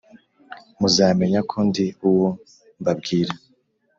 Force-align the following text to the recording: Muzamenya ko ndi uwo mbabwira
Muzamenya 0.79 1.41
ko 1.49 1.57
ndi 1.67 1.85
uwo 2.09 2.29
mbabwira 2.79 3.33